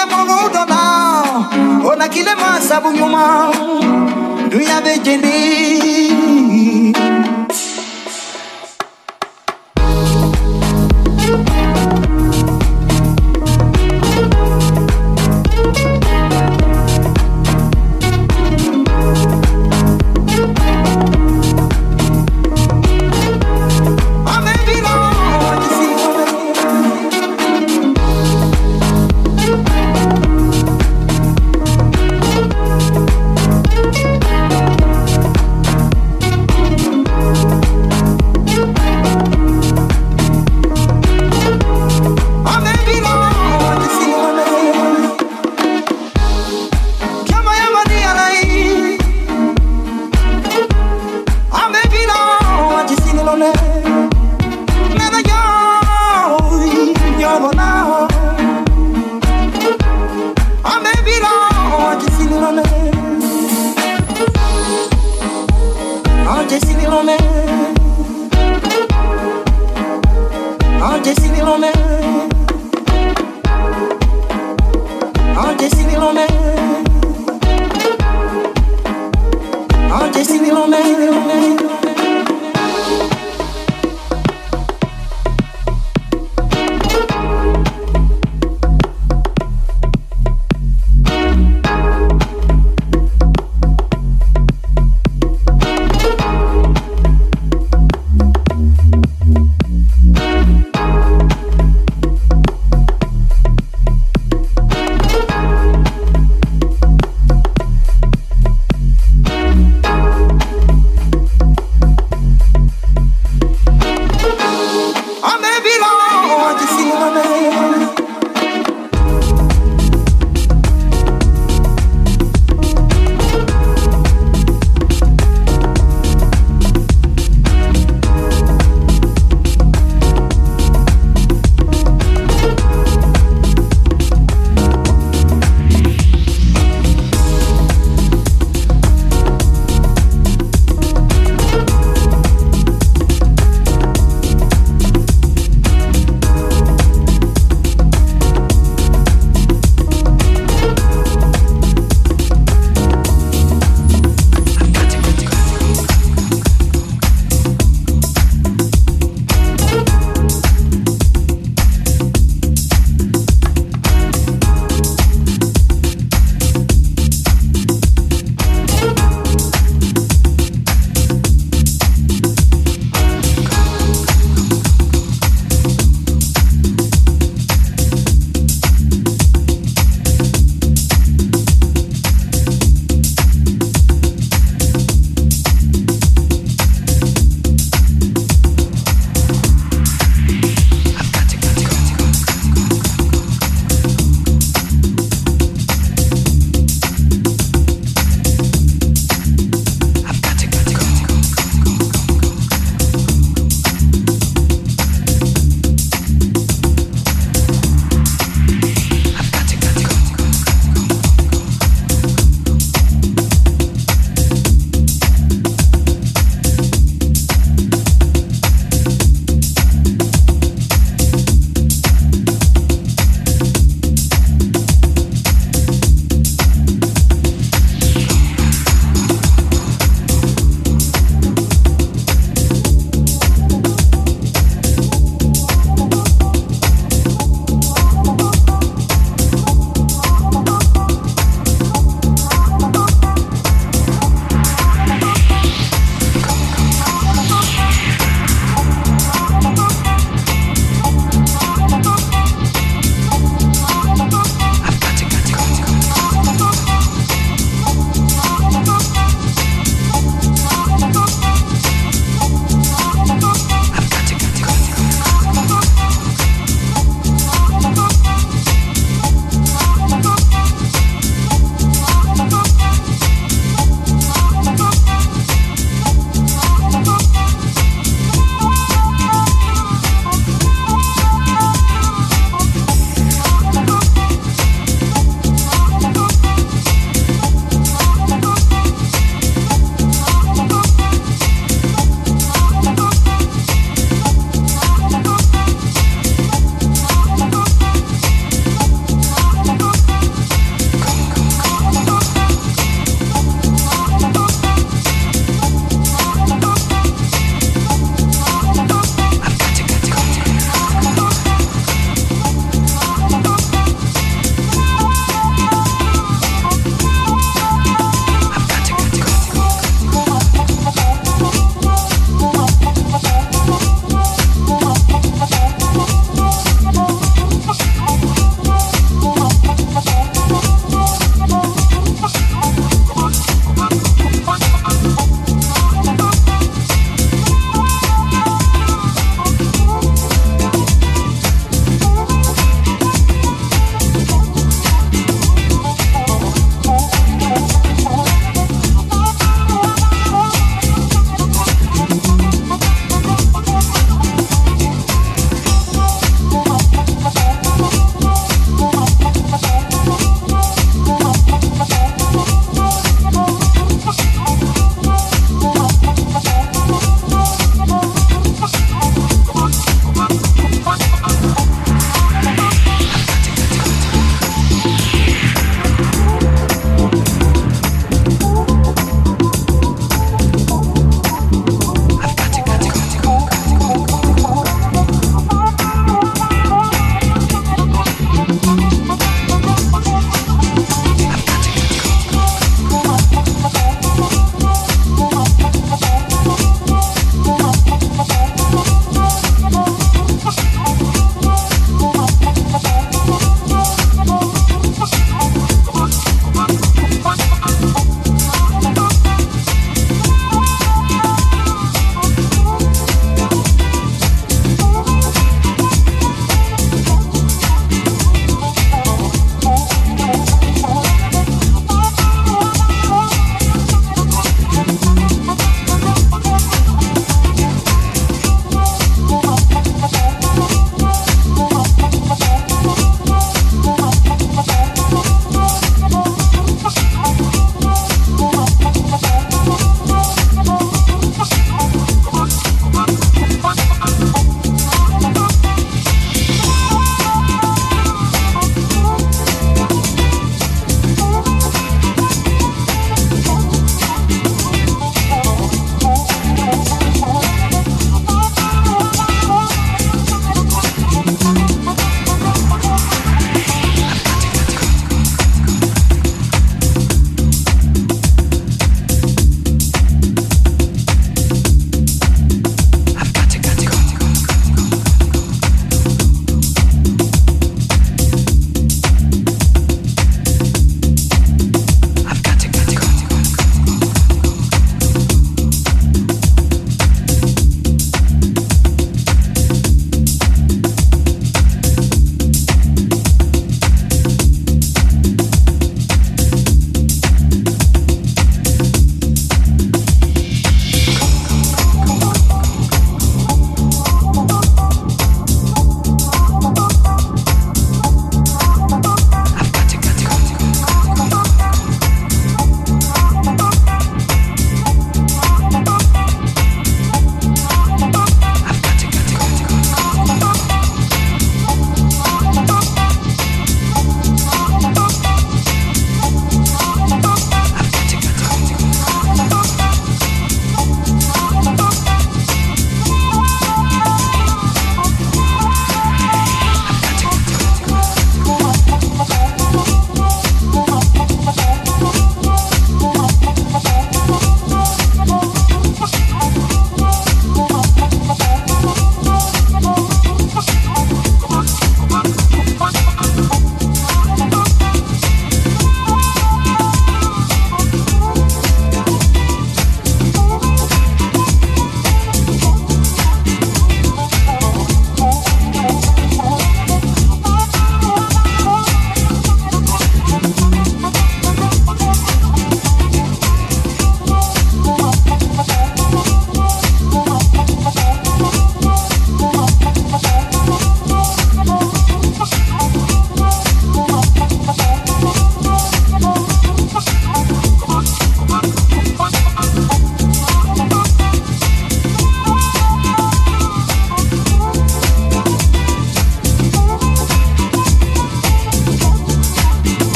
kile 0.00 0.16
mungudo 0.16 0.64
na 0.64 1.22
ona 1.92 2.08
kile 2.08 2.34
masabu 2.34 2.92
nyuma. 2.92 3.52
Duya 4.50 4.80
bejeni 4.80 5.99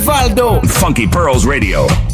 Valdo. 0.00 0.60
Funky 0.66 1.06
Pearls 1.06 1.44
Radio. 1.44 2.09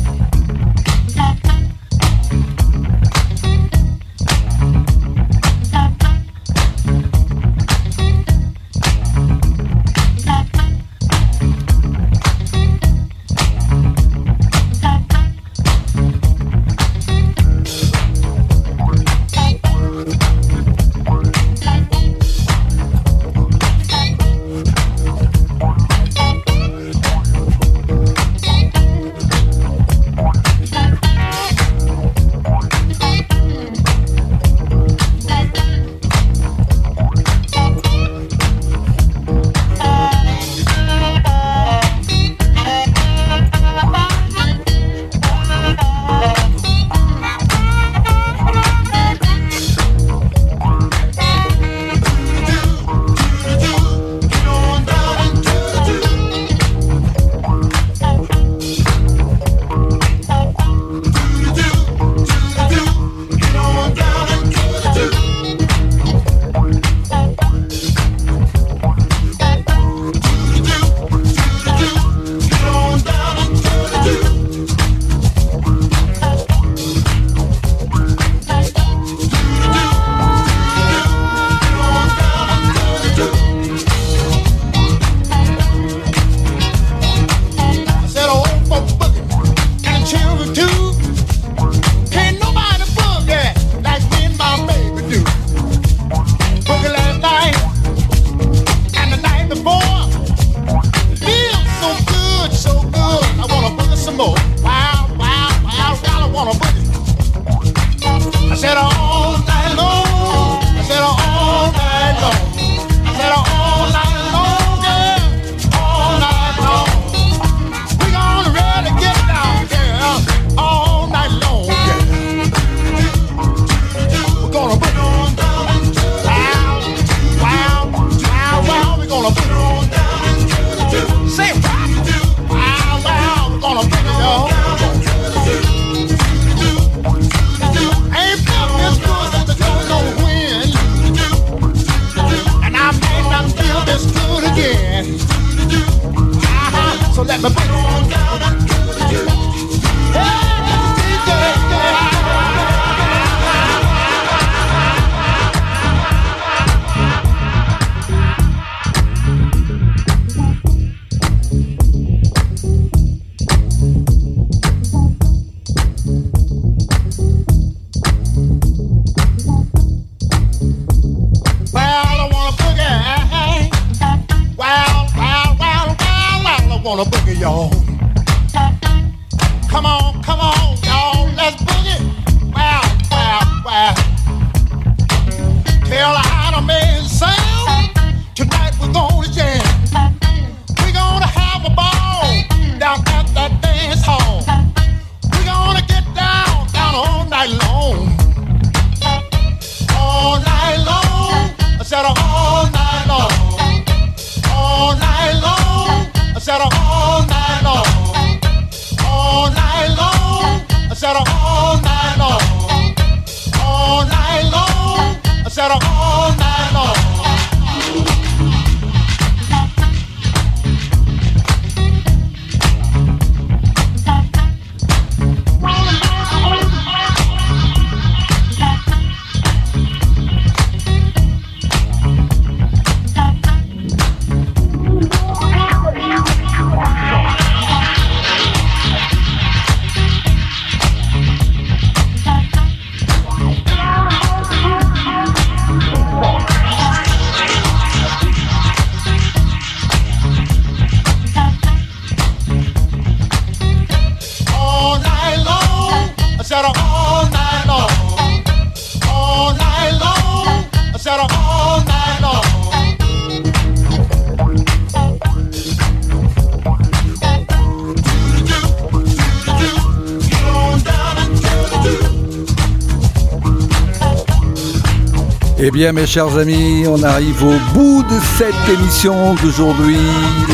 Bien, 275.76 275.92
mes 275.92 276.06
chers 276.06 276.38
amis, 276.38 276.86
on 276.88 277.02
arrive 277.02 277.44
au 277.44 277.58
bout 277.74 278.02
de 278.04 278.18
cette 278.38 278.78
émission 278.78 279.34
d'aujourd'hui, 279.34 279.98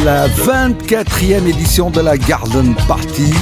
la 0.04 0.26
24e 0.26 1.46
édition 1.46 1.90
de 1.90 2.00
la 2.00 2.18
Garden 2.18 2.74
Party. 2.88 3.32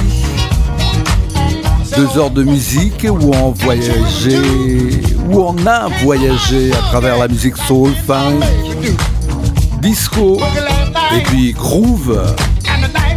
Deux 1.97 2.19
heures 2.19 2.29
de 2.29 2.43
musique 2.43 3.07
où 3.09 3.33
on 3.33 3.49
voyageait, 3.49 5.01
où 5.31 5.41
on 5.41 5.55
a 5.65 5.87
voyagé 6.03 6.71
à 6.71 6.81
travers 6.89 7.17
la 7.17 7.27
musique 7.27 7.57
soul, 7.57 7.93
funk, 8.05 8.41
disco 9.81 10.39
et 11.17 11.21
puis 11.21 11.51
groove. 11.53 12.21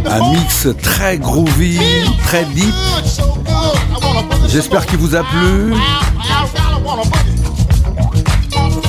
Un 0.09 0.31
mix 0.31 0.69
très 0.81 1.19
groovy, 1.19 1.77
très 2.25 2.45
deep. 2.45 2.73
J'espère 4.47 4.87
qu'il 4.87 4.97
vous 4.97 5.15
a 5.15 5.21
plu. 5.21 5.75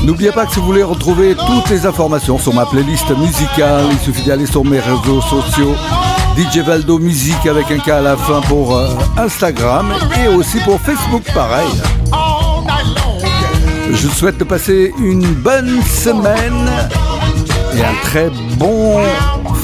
N'oubliez 0.06 0.30
pas 0.30 0.46
que 0.46 0.52
si 0.52 0.60
vous 0.60 0.66
voulez 0.66 0.84
retrouver 0.84 1.34
toutes 1.34 1.68
les 1.68 1.84
informations 1.84 2.38
sur 2.38 2.54
ma 2.54 2.64
playlist 2.64 3.10
musicale, 3.18 3.86
il 3.90 3.98
suffit 3.98 4.22
d'aller 4.22 4.46
sur 4.46 4.64
mes 4.64 4.78
réseaux 4.78 5.20
sociaux. 5.20 5.74
DJ 6.38 6.58
Valdo 6.58 7.00
Musique 7.00 7.44
avec 7.44 7.72
un 7.72 7.78
K 7.78 7.88
à 7.88 8.00
la 8.02 8.16
fin 8.16 8.40
pour 8.42 8.76
euh, 8.76 8.88
Instagram 9.16 9.92
et 10.22 10.28
aussi 10.28 10.60
pour 10.60 10.80
Facebook 10.80 11.24
pareil. 11.34 11.66
Je 13.90 14.06
souhaite 14.06 14.38
de 14.38 14.44
passer 14.44 14.94
une 15.00 15.26
bonne 15.34 15.82
semaine 15.82 16.70
et 17.74 17.82
un 17.82 17.94
très 18.04 18.30
bon 18.58 19.00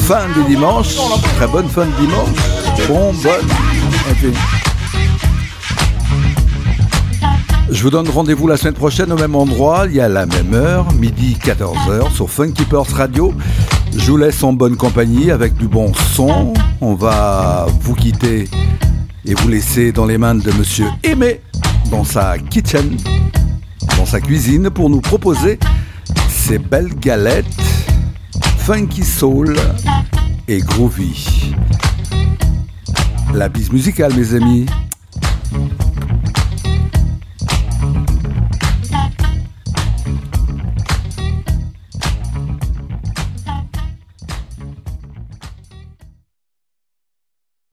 fin 0.09 0.27
de 0.37 0.43
dimanche. 0.49 0.97
Très 1.37 1.47
bonne 1.47 1.69
fin 1.69 1.87
de 1.87 1.93
dimanche. 2.01 2.89
Bon, 2.89 3.13
bonne. 3.23 4.35
Je 7.83 7.89
vous 7.89 7.91
donne 7.91 8.09
rendez-vous 8.09 8.47
la 8.47 8.57
semaine 8.57 8.75
prochaine 8.75 9.11
au 9.11 9.17
même 9.17 9.35
endroit, 9.35 9.87
il 9.89 9.97
y 9.97 10.01
a 10.01 10.09
la 10.09 10.25
même 10.25 10.55
heure, 10.55 10.93
midi 10.93 11.37
14h 11.43 12.13
sur 12.15 12.31
Funky 12.31 12.65
Radio. 12.71 13.35
Je 13.97 14.09
vous 14.09 14.17
laisse 14.17 14.45
en 14.45 14.53
bonne 14.53 14.77
compagnie 14.77 15.33
avec 15.33 15.57
du 15.57 15.67
bon 15.67 15.93
son. 15.93 16.53
On 16.81 16.95
va 16.95 17.67
vous 17.81 17.97
quitter 17.97 18.49
et 19.25 19.35
vous 19.35 19.49
laisser 19.49 19.91
dans 19.91 20.07
les 20.07 20.17
mains 20.17 20.37
de 20.37 20.53
monsieur 20.53 20.87
Aimé 21.03 21.41
dans 21.91 22.05
sa 22.05 22.39
kitchen, 22.39 22.97
dans 23.97 24.07
sa 24.07 24.21
cuisine 24.21 24.71
pour 24.71 24.89
nous 24.89 25.01
proposer 25.01 25.59
ces 26.29 26.59
belles 26.59 26.95
galettes 26.95 27.47
funky 28.59 29.03
soul 29.03 29.57
et 30.47 30.61
groovy. 30.61 31.53
La 33.35 33.49
bise 33.49 33.73
musicale 33.73 34.15
mes 34.15 34.35
amis. 34.37 34.67